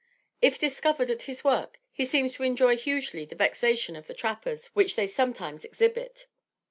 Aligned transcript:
If 0.41 0.57
discovered 0.57 1.11
at 1.11 1.21
his 1.29 1.43
work, 1.43 1.79
he 1.93 2.05
seems 2.05 2.33
to 2.33 2.41
enjoy 2.41 2.75
hugely 2.75 3.23
the 3.23 3.35
vexation 3.35 3.95
of 3.95 4.07
the 4.07 4.15
trappers 4.15 4.65
which 4.73 4.95
they 4.95 5.05
sometimes 5.05 5.63
exhibit. 5.63 6.25